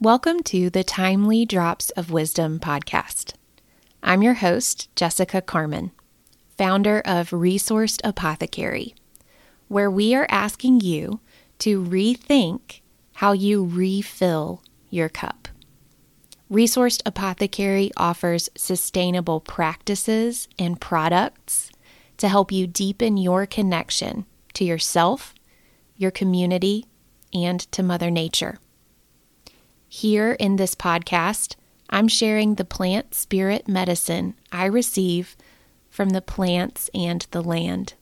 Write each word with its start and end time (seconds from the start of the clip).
Welcome 0.00 0.44
to 0.44 0.70
the 0.70 0.84
Thymely 0.84 1.44
Drops 1.44 1.90
of 1.90 2.12
Wisdom 2.12 2.60
podcast. 2.60 3.32
I'm 4.00 4.22
your 4.22 4.34
host, 4.34 4.88
Jessica 4.94 5.42
Carmon, 5.42 5.90
founder 6.56 7.02
of 7.04 7.30
Resourced 7.30 8.00
Apothecary, 8.04 8.94
where 9.66 9.90
we 9.90 10.14
are 10.14 10.28
asking 10.30 10.82
you 10.82 11.18
to 11.58 11.82
rethink 11.82 12.80
how 13.14 13.32
you 13.32 13.64
refill 13.64 14.62
your 14.88 15.08
cup. 15.08 15.48
Resourced 16.48 17.02
Apothecary 17.04 17.90
offers 17.96 18.48
sustainable 18.56 19.40
practices 19.40 20.46
and 20.60 20.80
products 20.80 21.72
to 22.18 22.28
help 22.28 22.52
you 22.52 22.68
deepen 22.68 23.16
your 23.16 23.46
connection 23.46 24.26
to 24.54 24.64
yourself, 24.64 25.34
your 25.96 26.12
community, 26.12 26.86
and 27.34 27.58
to 27.72 27.82
Mother 27.82 28.12
Nature. 28.12 28.60
Here 29.90 30.32
in 30.32 30.56
this 30.56 30.74
podcast, 30.74 31.56
I'm 31.88 32.08
sharing 32.08 32.54
the 32.54 32.64
plant 32.64 33.14
spirit 33.14 33.66
medicine 33.66 34.34
I 34.52 34.66
receive 34.66 35.34
from 35.88 36.10
the 36.10 36.20
plants 36.20 36.90
and 36.94 37.26
the 37.30 37.40
land. 37.40 37.94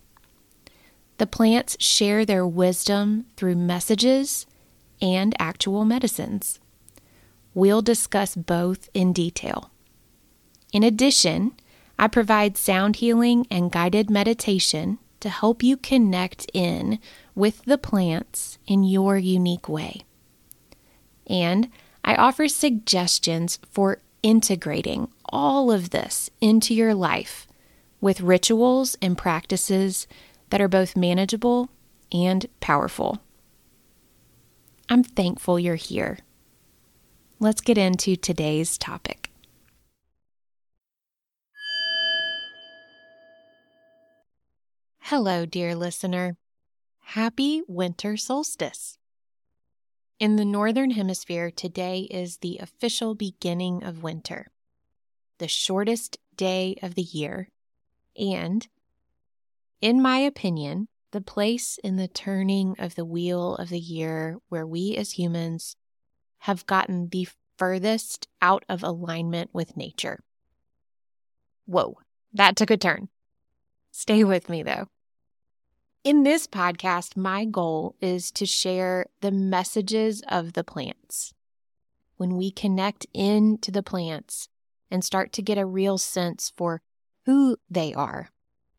The 1.19 1.29
plants 1.29 1.77
share 1.79 2.25
their 2.25 2.45
wisdom 2.45 3.27
through 3.37 3.55
messages 3.55 4.47
and 5.01 5.37
actual 5.39 5.85
medicines. 5.85 6.59
We'll 7.55 7.83
discuss 7.83 8.35
both 8.35 8.89
in 8.93 9.13
detail. 9.13 9.71
In 10.73 10.83
addition, 10.83 11.53
I 12.01 12.09
provide 12.09 12.59
sound 12.59 12.97
healing 12.97 13.47
and 13.49 13.71
guided 13.71 14.11
meditation 14.11 14.99
to 15.21 15.29
help 15.29 15.63
you 15.63 15.77
connect 15.77 16.51
in 16.53 16.99
with 17.37 17.65
the 17.65 17.79
plants 17.79 18.59
in 18.67 18.83
your 18.83 19.17
unique 19.17 19.69
way 19.69 20.03
and 21.29 21.71
I 22.05 22.15
offer 22.15 22.49
suggestions 22.49 23.59
for 23.71 24.01
integrating 24.23 25.09
all 25.27 25.73
of 25.73 25.91
this 25.91 26.31
into 26.41 26.75
your 26.75 26.95
life 26.95 27.47
with 28.01 28.21
rituals 28.21 28.97
and 29.03 29.19
practices 29.19 30.07
that 30.51 30.61
are 30.61 30.69
both 30.69 30.97
manageable 30.97 31.71
and 32.13 32.47
powerful. 32.61 33.21
I'm 34.89 35.03
thankful 35.03 35.59
you're 35.59 35.75
here. 35.75 36.19
Let's 37.41 37.61
get 37.61 37.77
into 37.77 38.17
today's 38.17 38.79
topic. 38.79 39.31
Hello, 45.01 45.47
dear 45.47 45.75
listener. 45.75 46.37
Happy 47.01 47.63
winter 47.69 48.17
solstice. 48.17 48.99
In 50.19 50.37
the 50.37 50.47
Northern 50.47 50.93
Hemisphere, 50.93 51.51
today 51.51 52.09
is 52.11 52.39
the 52.39 52.57
official 52.57 53.15
beginning 53.15 53.85
of 53.85 54.03
winter, 54.03 54.51
the 55.37 55.47
shortest 55.47 56.17
day 56.35 56.79
of 56.83 56.95
the 56.95 57.03
year, 57.03 57.51
and, 58.19 58.67
in 59.83 60.01
my 60.01 60.17
opinion, 60.17 60.89
the 61.11 61.21
place 61.21 61.79
in 61.85 61.97
the 61.97 62.09
turning 62.09 62.77
of 62.79 62.95
the 62.95 63.05
wheel 63.05 63.57
of 63.57 63.69
the 63.69 63.79
year 63.79 64.39
where 64.49 64.67
we 64.67 64.97
as 64.97 65.13
humans 65.13 65.77
have 66.41 66.65
gotten 66.65 67.11
the 67.11 67.29
furthest 67.59 68.27
out 68.41 68.65
of 68.71 68.83
alignment 68.83 69.51
with 69.53 69.77
nature. 69.77 70.21
Whoa, 71.67 71.99
that 72.33 72.57
took 72.57 72.71
a 72.71 72.79
turn. 72.79 73.11
Stay 73.91 74.25
with 74.25 74.49
me 74.49 74.63
though. 74.63 74.89
In 76.07 76.23
this 76.23 76.47
podcast, 76.47 77.17
my 77.17 77.45
goal 77.45 77.97
is 78.01 78.31
to 78.31 78.47
share 78.47 79.07
the 79.23 79.33
messages 79.33 80.23
of 80.29 80.53
the 80.53 80.63
plants. 80.63 81.35
When 82.17 82.37
we 82.37 82.53
connect 82.53 83.09
into 83.13 83.73
the 83.73 83.83
plants 83.83 84.49
and 84.89 85.03
start 85.03 85.33
to 85.33 85.43
get 85.43 85.59
a 85.59 85.67
real 85.67 85.99
sense 85.99 86.53
for 86.57 86.81
who 87.25 87.57
they 87.69 87.93
are, 87.93 88.31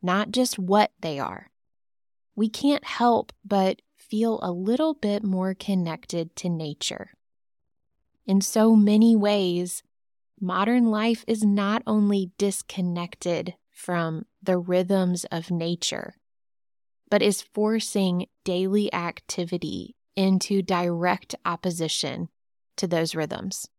not 0.02 0.32
just 0.32 0.58
what 0.58 0.92
they 1.02 1.20
are, 1.20 1.52
we 2.34 2.48
can't 2.48 2.86
help 2.86 3.34
but 3.44 3.82
feel 3.98 4.40
a 4.42 4.54
little 4.54 4.94
bit 4.94 5.22
more 5.22 5.54
connected 5.54 6.34
to 6.38 6.48
nature. 6.48 7.12
In 8.26 8.40
so 8.40 8.74
many 8.74 9.18
ways, 9.18 9.84
modern 10.40 10.86
life 10.86 11.26
is 11.28 11.44
not 11.44 11.84
only 11.86 12.32
disconnected 12.38 13.56
from 13.70 14.26
the 14.42 14.58
rhythms 14.58 15.26
of 15.26 15.52
nature 15.52 16.16
but 17.10 17.22
is 17.22 17.42
forcing 17.42 18.28
daily 18.44 18.94
activity 18.94 19.96
into 20.16 20.62
direct 20.62 21.36
opposition 21.46 22.30
to 22.76 22.88
those 22.88 23.16
rhythms. 23.16 23.70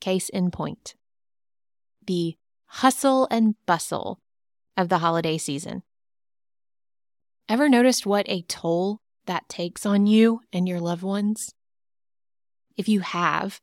Case 0.00 0.28
in 0.28 0.50
point 0.50 0.94
the 2.06 2.36
hustle 2.66 3.28
and 3.30 3.54
bustle 3.66 4.20
of 4.76 4.88
the 4.88 4.98
holiday 4.98 5.38
season. 5.38 5.82
Ever 7.48 7.68
noticed 7.68 8.06
what 8.06 8.28
a 8.28 8.42
toll 8.42 9.00
that 9.26 9.48
takes 9.48 9.84
on 9.84 10.06
you 10.06 10.40
and 10.52 10.68
your 10.68 10.80
loved 10.80 11.02
ones? 11.02 11.54
If 12.76 12.88
you 12.88 13.00
have, 13.00 13.60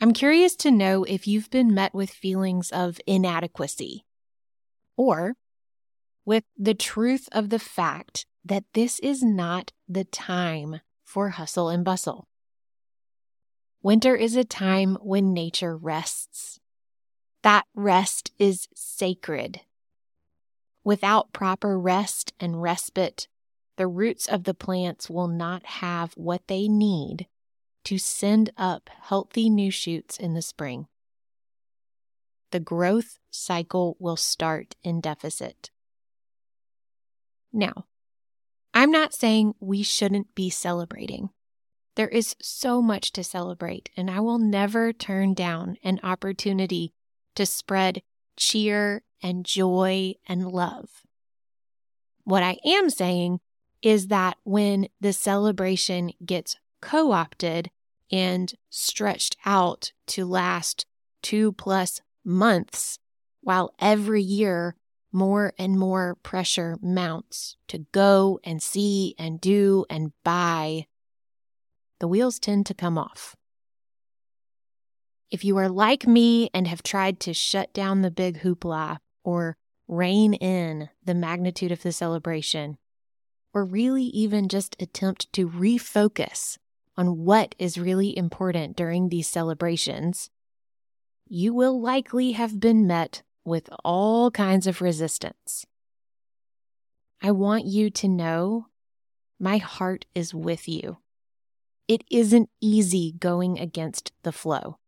I'm 0.00 0.12
curious 0.12 0.56
to 0.56 0.70
know 0.70 1.04
if 1.04 1.26
you've 1.26 1.50
been 1.50 1.74
met 1.74 1.94
with 1.94 2.10
feelings 2.10 2.70
of 2.70 3.00
inadequacy 3.06 4.04
or 4.96 5.36
with 6.26 6.44
the 6.58 6.74
truth 6.74 7.28
of 7.32 7.48
the 7.48 7.58
fact 7.58 8.26
that 8.44 8.64
this 8.74 8.98
is 8.98 9.22
not 9.22 9.72
the 9.88 10.04
time 10.04 10.80
for 11.04 11.30
hustle 11.30 11.70
and 11.70 11.84
bustle. 11.84 12.28
Winter 13.82 14.16
is 14.16 14.34
a 14.34 14.44
time 14.44 14.98
when 15.00 15.32
nature 15.32 15.76
rests. 15.76 16.58
That 17.42 17.64
rest 17.74 18.32
is 18.38 18.68
sacred. 18.74 19.60
Without 20.82 21.32
proper 21.32 21.78
rest 21.78 22.32
and 22.40 22.60
respite, 22.60 23.28
the 23.76 23.86
roots 23.86 24.26
of 24.26 24.44
the 24.44 24.54
plants 24.54 25.08
will 25.08 25.28
not 25.28 25.64
have 25.64 26.12
what 26.14 26.48
they 26.48 26.66
need 26.66 27.28
to 27.84 27.98
send 27.98 28.50
up 28.56 28.90
healthy 29.02 29.48
new 29.48 29.70
shoots 29.70 30.18
in 30.18 30.34
the 30.34 30.42
spring. 30.42 30.88
The 32.50 32.58
growth 32.58 33.18
cycle 33.30 33.96
will 34.00 34.16
start 34.16 34.74
in 34.82 35.00
deficit. 35.00 35.70
Now, 37.56 37.86
I'm 38.74 38.90
not 38.90 39.14
saying 39.14 39.54
we 39.60 39.82
shouldn't 39.82 40.34
be 40.34 40.50
celebrating. 40.50 41.30
There 41.94 42.06
is 42.06 42.36
so 42.38 42.82
much 42.82 43.12
to 43.12 43.24
celebrate, 43.24 43.88
and 43.96 44.10
I 44.10 44.20
will 44.20 44.38
never 44.38 44.92
turn 44.92 45.32
down 45.32 45.78
an 45.82 45.98
opportunity 46.02 46.92
to 47.34 47.46
spread 47.46 48.02
cheer 48.36 49.02
and 49.22 49.46
joy 49.46 50.16
and 50.28 50.52
love. 50.52 51.02
What 52.24 52.42
I 52.42 52.58
am 52.62 52.90
saying 52.90 53.40
is 53.80 54.08
that 54.08 54.36
when 54.44 54.88
the 55.00 55.14
celebration 55.14 56.10
gets 56.22 56.56
co 56.82 57.12
opted 57.12 57.70
and 58.12 58.52
stretched 58.68 59.38
out 59.46 59.92
to 60.08 60.26
last 60.26 60.84
two 61.22 61.52
plus 61.52 62.02
months, 62.22 62.98
while 63.40 63.72
every 63.80 64.20
year 64.20 64.76
more 65.12 65.52
and 65.58 65.78
more 65.78 66.16
pressure 66.22 66.76
mounts 66.82 67.56
to 67.68 67.78
go 67.92 68.38
and 68.44 68.62
see 68.62 69.14
and 69.18 69.40
do 69.40 69.84
and 69.88 70.12
buy, 70.24 70.86
the 72.00 72.08
wheels 72.08 72.38
tend 72.38 72.66
to 72.66 72.74
come 72.74 72.98
off. 72.98 73.36
If 75.30 75.44
you 75.44 75.56
are 75.56 75.68
like 75.68 76.06
me 76.06 76.50
and 76.54 76.68
have 76.68 76.82
tried 76.82 77.18
to 77.20 77.34
shut 77.34 77.72
down 77.72 78.02
the 78.02 78.10
big 78.10 78.40
hoopla 78.40 78.98
or 79.24 79.56
rein 79.88 80.34
in 80.34 80.88
the 81.04 81.14
magnitude 81.14 81.72
of 81.72 81.82
the 81.82 81.92
celebration, 81.92 82.78
or 83.52 83.64
really 83.64 84.04
even 84.04 84.48
just 84.48 84.80
attempt 84.80 85.32
to 85.32 85.48
refocus 85.48 86.58
on 86.96 87.24
what 87.24 87.54
is 87.58 87.78
really 87.78 88.16
important 88.16 88.76
during 88.76 89.08
these 89.08 89.28
celebrations, 89.28 90.30
you 91.28 91.52
will 91.52 91.80
likely 91.80 92.32
have 92.32 92.60
been 92.60 92.86
met 92.86 93.22
with 93.46 93.70
all 93.84 94.30
kinds 94.30 94.66
of 94.66 94.82
resistance. 94.82 95.64
I 97.22 97.30
want 97.30 97.64
you 97.64 97.90
to 97.90 98.08
know 98.08 98.66
my 99.38 99.58
heart 99.58 100.04
is 100.14 100.34
with 100.34 100.68
you. 100.68 100.98
It 101.88 102.02
isn't 102.10 102.50
easy 102.60 103.14
going 103.18 103.58
against 103.58 104.12
the 104.22 104.32
flow. 104.32 104.78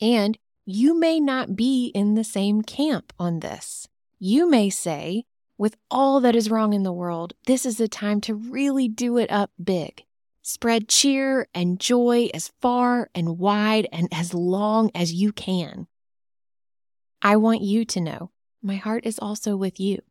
And 0.00 0.36
you 0.66 0.98
may 0.98 1.20
not 1.20 1.54
be 1.56 1.86
in 1.94 2.14
the 2.14 2.24
same 2.24 2.62
camp 2.62 3.12
on 3.18 3.40
this. 3.40 3.86
You 4.18 4.48
may 4.48 4.70
say, 4.70 5.24
with 5.56 5.76
all 5.90 6.20
that 6.20 6.34
is 6.34 6.50
wrong 6.50 6.72
in 6.72 6.82
the 6.82 6.92
world, 6.92 7.34
this 7.46 7.64
is 7.64 7.78
a 7.78 7.86
time 7.86 8.20
to 8.22 8.34
really 8.34 8.88
do 8.88 9.18
it 9.18 9.30
up 9.30 9.50
big. 9.62 10.04
Spread 10.42 10.88
cheer 10.88 11.46
and 11.54 11.78
joy 11.78 12.28
as 12.34 12.52
far 12.60 13.08
and 13.14 13.38
wide 13.38 13.86
and 13.92 14.08
as 14.12 14.34
long 14.34 14.90
as 14.94 15.12
you 15.12 15.32
can. 15.32 15.86
I 17.26 17.36
want 17.36 17.62
you 17.62 17.86
to 17.86 18.00
know 18.02 18.30
my 18.62 18.76
heart 18.76 19.06
is 19.06 19.18
also 19.18 19.56
with 19.56 19.80
you. 19.80 20.02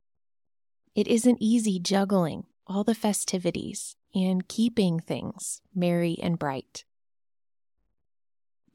It 0.96 1.08
isn't 1.08 1.38
easy 1.40 1.80
juggling 1.80 2.48
all 2.66 2.84
the 2.84 2.96
festivities 2.96 3.96
and 4.16 4.48
keeping 4.48 5.00
things 5.00 5.62
merry 5.76 6.18
and 6.22 6.40
bright. 6.40 6.86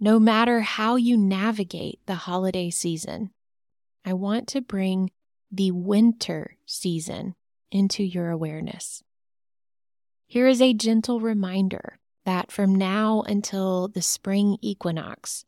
no 0.01 0.21
matter 0.21 0.61
how 0.61 0.95
you 0.97 1.17
navigate 1.17 1.99
the 2.07 2.15
holiday 2.15 2.71
season, 2.71 3.31
I 4.05 4.13
want 4.13 4.47
to 4.49 4.61
bring 4.61 5.11
the 5.51 5.73
winter 5.73 6.57
season 6.67 7.35
into 7.71 8.05
your 8.05 8.31
awareness. 8.31 9.03
Here 10.27 10.47
is 10.47 10.63
a 10.63 10.75
gentle 10.75 11.21
reminder 11.21 11.99
that 12.25 12.53
from 12.53 12.75
now 12.75 13.23
until 13.23 13.89
the 13.89 14.03
spring 14.03 14.59
equinox, 14.61 15.45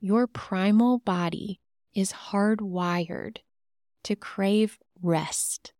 your 0.00 0.26
primal 0.26 0.98
body 1.00 1.60
is 1.98 2.12
hardwired 2.30 3.38
to 4.04 4.14
crave 4.14 4.78
rest. 5.02 5.72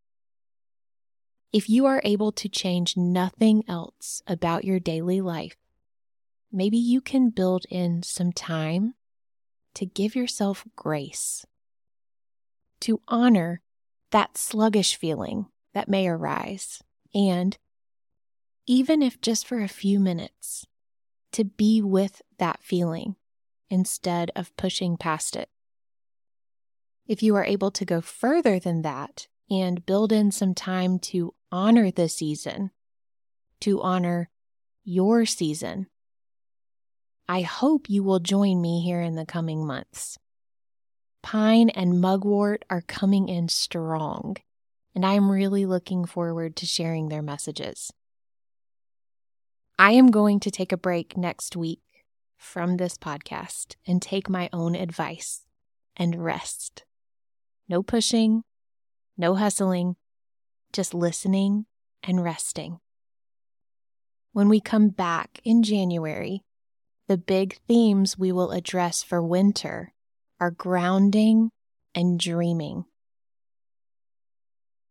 If 1.52 1.70
you 1.70 1.86
are 1.86 2.02
able 2.02 2.32
to 2.32 2.48
change 2.48 2.96
nothing 2.96 3.62
else 3.68 4.20
about 4.26 4.64
your 4.64 4.80
daily 4.80 5.20
life, 5.20 5.56
maybe 6.50 6.76
you 6.76 7.00
can 7.00 7.30
build 7.30 7.66
in 7.70 8.02
some 8.02 8.32
time 8.32 8.94
to 9.74 9.86
give 9.86 10.16
yourself 10.16 10.64
grace, 10.74 11.46
to 12.80 13.00
honor 13.06 13.62
that 14.10 14.36
sluggish 14.36 14.96
feeling 14.96 15.46
that 15.72 15.88
may 15.88 16.08
arise, 16.08 16.82
and 17.14 17.56
even 18.66 19.02
if 19.02 19.20
just 19.20 19.46
for 19.46 19.60
a 19.60 19.68
few 19.68 20.00
minutes, 20.00 20.66
to 21.30 21.44
be 21.44 21.80
with 21.80 22.22
that 22.38 22.60
feeling 22.60 23.14
instead 23.70 24.32
of 24.34 24.56
pushing 24.56 24.96
past 24.96 25.36
it. 25.36 25.48
If 27.08 27.22
you 27.22 27.36
are 27.36 27.44
able 27.44 27.70
to 27.70 27.86
go 27.86 28.02
further 28.02 28.58
than 28.58 28.82
that 28.82 29.28
and 29.50 29.86
build 29.86 30.12
in 30.12 30.30
some 30.30 30.54
time 30.54 30.98
to 30.98 31.34
honor 31.50 31.90
the 31.90 32.06
season, 32.06 32.70
to 33.60 33.80
honor 33.80 34.28
your 34.84 35.24
season, 35.24 35.86
I 37.26 37.40
hope 37.40 37.88
you 37.88 38.02
will 38.02 38.20
join 38.20 38.60
me 38.60 38.82
here 38.82 39.00
in 39.00 39.14
the 39.14 39.24
coming 39.24 39.66
months. 39.66 40.18
Pine 41.22 41.70
and 41.70 41.98
mugwort 42.00 42.64
are 42.68 42.82
coming 42.82 43.30
in 43.30 43.48
strong, 43.48 44.36
and 44.94 45.04
I 45.04 45.14
am 45.14 45.30
really 45.30 45.64
looking 45.64 46.04
forward 46.04 46.56
to 46.56 46.66
sharing 46.66 47.08
their 47.08 47.22
messages. 47.22 47.90
I 49.78 49.92
am 49.92 50.10
going 50.10 50.40
to 50.40 50.50
take 50.50 50.72
a 50.72 50.76
break 50.76 51.16
next 51.16 51.56
week 51.56 51.80
from 52.36 52.76
this 52.76 52.98
podcast 52.98 53.76
and 53.86 54.02
take 54.02 54.28
my 54.28 54.50
own 54.52 54.74
advice 54.74 55.46
and 55.96 56.22
rest. 56.22 56.84
No 57.68 57.82
pushing, 57.82 58.44
no 59.18 59.34
hustling, 59.34 59.96
just 60.72 60.94
listening 60.94 61.66
and 62.02 62.24
resting. 62.24 62.80
When 64.32 64.48
we 64.48 64.60
come 64.60 64.88
back 64.88 65.40
in 65.44 65.62
January, 65.62 66.44
the 67.08 67.18
big 67.18 67.58
themes 67.66 68.18
we 68.18 68.32
will 68.32 68.52
address 68.52 69.02
for 69.02 69.22
winter 69.22 69.92
are 70.40 70.50
grounding 70.50 71.50
and 71.94 72.18
dreaming. 72.18 72.84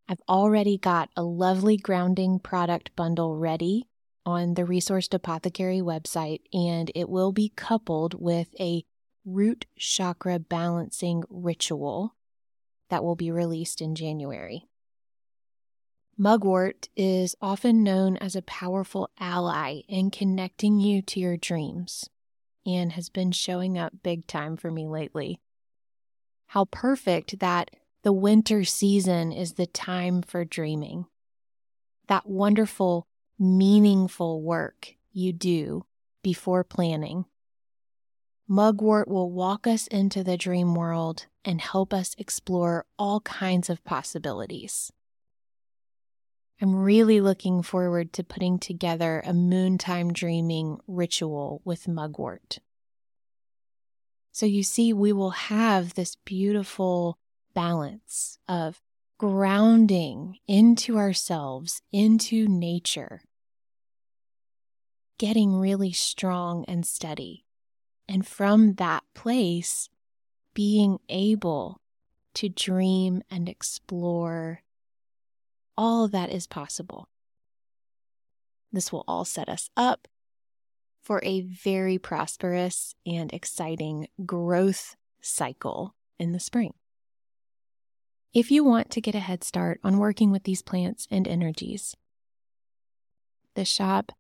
I've 0.10 0.22
already 0.30 0.78
got 0.78 1.10
a 1.16 1.24
lovely 1.24 1.78
grounding 1.78 2.40
product 2.40 2.96
bundle 2.96 3.38
ready 3.38 3.88
on 4.26 4.54
the 4.54 4.64
Resourced 4.64 5.14
Apothecary 5.14 5.80
website, 5.80 6.42
and 6.54 6.92
it 6.94 7.10
will 7.10 7.32
be 7.32 7.54
coupled 7.56 8.14
with 8.20 8.50
a 8.60 8.84
root 9.26 9.66
chakra 9.78 10.40
balancing 10.40 11.24
ritual 11.30 12.17
that 12.90 13.04
will 13.04 13.16
be 13.16 13.32
released 13.32 13.82
in 13.82 13.96
January. 13.96 14.68
Mugwort 16.18 16.90
is 16.96 17.36
often 17.42 17.84
known 17.84 18.18
as 18.18 18.36
a 18.36 18.42
powerful 18.42 19.10
ally 19.20 19.82
in 19.88 20.10
connecting 20.10 20.80
you 20.80 21.02
to 21.04 21.20
your 21.20 21.38
dreams 21.38 22.10
and 22.66 22.94
has 22.94 23.10
been 23.10 23.32
showing 23.32 23.78
up 23.78 23.94
big 24.02 24.26
time 24.26 24.58
for 24.58 24.72
me 24.72 24.88
lately. 24.88 25.40
How 26.48 26.66
perfect 26.66 27.40
that 27.40 27.70
the 28.04 28.14
winter 28.14 28.64
season 28.64 29.32
is 29.32 29.54
the 29.54 29.68
time 29.68 30.22
for 30.22 30.44
dreaming. 30.44 31.06
That 32.08 32.28
wonderful, 32.28 33.06
meaningful 33.38 34.42
work 34.42 34.96
you 35.12 35.34
do 35.34 35.86
before 36.24 36.64
planning 36.64 37.26
Mugwort 38.50 39.10
will 39.10 39.30
walk 39.30 39.68
us 39.68 39.88
into 39.88 40.24
the 40.24 40.38
dream 40.38 40.74
world 40.74 41.26
and 41.44 41.60
help 41.60 41.94
us 41.94 42.16
explore 42.18 42.86
all 42.98 43.20
kinds 43.22 43.70
of 43.70 43.84
possibilities. 43.84 44.90
I'm 46.62 46.74
really 46.74 47.20
looking 47.20 47.62
forward 47.62 48.14
to 48.14 48.24
putting 48.24 48.58
together 48.58 49.22
a 49.26 49.32
moontime 49.34 50.14
dreaming 50.14 50.80
ritual 50.88 51.62
with 51.66 51.90
mugwort. 51.90 52.60
So 54.32 54.46
you 54.46 54.64
see, 54.64 54.94
we 54.94 55.12
will 55.12 55.32
have 55.32 55.96
this 55.96 56.16
beautiful 56.24 57.20
balance 57.54 58.40
of 58.48 58.82
grounding 59.18 60.38
into 60.48 60.98
ourselves, 60.98 61.82
into 61.92 62.48
nature, 62.48 63.24
getting 65.18 65.60
really 65.60 65.92
strong 65.92 66.64
and 66.66 66.86
steady 66.86 67.44
and 68.08 68.26
from 68.26 68.74
that 68.76 69.04
place, 69.14 69.90
being 70.54 71.00
able 71.10 71.82
to 72.34 72.50
dream 72.50 73.22
and 73.30 73.50
explore 73.50 74.62
all 75.78 76.08
that 76.08 76.32
is 76.32 76.48
possible. 76.48 77.08
This 78.72 78.92
will 78.92 79.04
all 79.08 79.26
set 79.26 79.50
us 79.50 79.70
up 79.78 80.08
for 81.02 81.22
a 81.24 81.42
very 81.42 81.98
prosperous 81.98 82.96
and 83.06 83.32
exciting 83.34 84.08
growth 84.26 84.96
cycle 85.22 85.96
in 86.20 86.32
the 86.32 86.40
spring. 86.40 86.74
If 88.34 88.52
you 88.52 88.64
want 88.64 88.92
to 88.92 89.02
get 89.02 89.16
a 89.16 89.20
head 89.20 89.44
start 89.44 89.80
on 89.84 89.98
working 89.98 90.32
with 90.32 90.44
these 90.44 90.62
plants 90.62 91.08
and 91.10 91.28
energies, 91.28 91.96
the 93.56 93.66
shop 93.66 94.12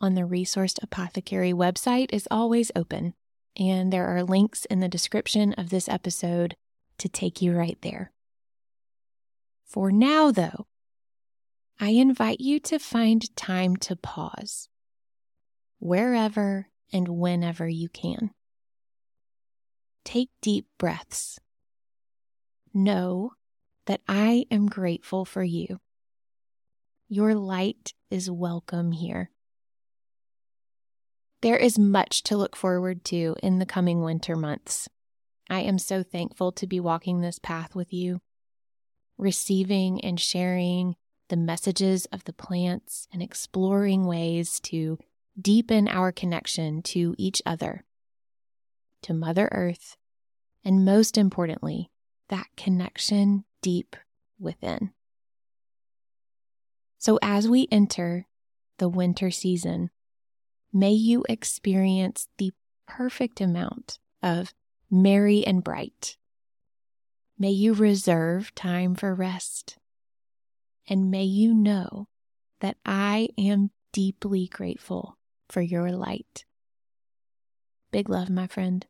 on 0.00 0.14
the 0.14 0.22
Resourced 0.22 0.82
Apothecary 0.82 1.52
website 1.52 2.08
is 2.12 2.28
always 2.30 2.70
open, 2.76 3.14
and 3.56 3.92
there 3.92 4.06
are 4.06 4.22
links 4.22 4.64
in 4.66 4.80
the 4.80 4.88
description 4.88 5.52
of 5.54 5.70
this 5.70 5.88
episode 5.88 6.56
to 6.98 7.08
take 7.08 7.40
you 7.40 7.52
right 7.52 7.78
there. 7.82 8.12
For 9.64 9.90
now, 9.90 10.30
though, 10.30 10.66
I 11.80 11.90
invite 11.90 12.40
you 12.40 12.60
to 12.60 12.78
find 12.78 13.34
time 13.36 13.76
to 13.76 13.96
pause 13.96 14.68
wherever 15.78 16.68
and 16.92 17.08
whenever 17.08 17.68
you 17.68 17.88
can. 17.88 18.30
Take 20.04 20.30
deep 20.40 20.66
breaths. 20.78 21.38
Know 22.72 23.32
that 23.86 24.00
I 24.08 24.46
am 24.50 24.66
grateful 24.66 25.24
for 25.24 25.42
you. 25.42 25.80
Your 27.08 27.34
light 27.34 27.92
is 28.10 28.30
welcome 28.30 28.92
here. 28.92 29.30
There 31.46 31.56
is 31.56 31.78
much 31.78 32.24
to 32.24 32.36
look 32.36 32.56
forward 32.56 33.04
to 33.04 33.36
in 33.40 33.60
the 33.60 33.66
coming 33.66 34.02
winter 34.02 34.34
months. 34.34 34.88
I 35.48 35.60
am 35.60 35.78
so 35.78 36.02
thankful 36.02 36.50
to 36.50 36.66
be 36.66 36.80
walking 36.80 37.20
this 37.20 37.38
path 37.38 37.72
with 37.72 37.92
you, 37.92 38.20
receiving 39.16 40.04
and 40.04 40.18
sharing 40.18 40.96
the 41.28 41.36
messages 41.36 42.06
of 42.06 42.24
the 42.24 42.32
plants 42.32 43.06
and 43.12 43.22
exploring 43.22 44.06
ways 44.08 44.58
to 44.62 44.98
deepen 45.40 45.86
our 45.86 46.10
connection 46.10 46.82
to 46.82 47.14
each 47.16 47.40
other, 47.46 47.84
to 49.02 49.14
Mother 49.14 49.48
Earth, 49.52 49.96
and 50.64 50.84
most 50.84 51.16
importantly, 51.16 51.92
that 52.28 52.48
connection 52.56 53.44
deep 53.62 53.94
within. 54.40 54.90
So, 56.98 57.20
as 57.22 57.48
we 57.48 57.68
enter 57.70 58.26
the 58.78 58.88
winter 58.88 59.30
season, 59.30 59.90
may 60.76 60.92
you 60.92 61.24
experience 61.26 62.28
the 62.36 62.52
perfect 62.86 63.40
amount 63.40 63.98
of 64.22 64.52
merry 64.90 65.42
and 65.46 65.64
bright. 65.64 66.18
May 67.38 67.50
you 67.50 67.72
reserve 67.72 68.54
time 68.54 68.94
for 68.94 69.14
rest. 69.14 69.78
And 70.86 71.10
may 71.10 71.24
you 71.24 71.54
know 71.54 72.08
that 72.60 72.76
I 72.84 73.30
am 73.38 73.70
deeply 73.92 74.48
grateful 74.48 75.16
for 75.48 75.62
your 75.62 75.90
light. 75.92 76.44
Big 77.90 78.10
love, 78.10 78.28
my 78.28 78.46
friend. 78.46 78.86